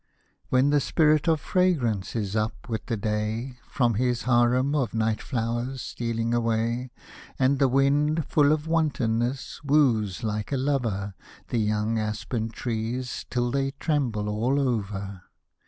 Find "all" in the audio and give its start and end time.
14.27-14.59